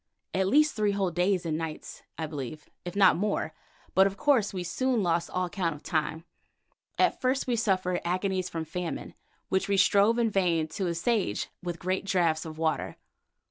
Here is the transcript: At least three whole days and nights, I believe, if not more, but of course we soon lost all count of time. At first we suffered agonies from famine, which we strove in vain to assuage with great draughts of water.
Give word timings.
At 0.33 0.47
least 0.47 0.75
three 0.75 0.93
whole 0.93 1.11
days 1.11 1.45
and 1.45 1.59
nights, 1.59 2.01
I 2.17 2.25
believe, 2.25 2.67
if 2.83 2.95
not 2.95 3.15
more, 3.15 3.53
but 3.93 4.07
of 4.07 4.17
course 4.17 4.51
we 4.51 4.63
soon 4.63 5.03
lost 5.03 5.29
all 5.29 5.47
count 5.47 5.75
of 5.75 5.83
time. 5.83 6.23
At 6.97 7.21
first 7.21 7.45
we 7.45 7.55
suffered 7.55 8.01
agonies 8.03 8.49
from 8.49 8.65
famine, 8.65 9.13
which 9.49 9.67
we 9.69 9.77
strove 9.77 10.17
in 10.17 10.31
vain 10.31 10.67
to 10.69 10.87
assuage 10.87 11.49
with 11.61 11.77
great 11.77 12.03
draughts 12.03 12.45
of 12.45 12.57
water. 12.57 12.97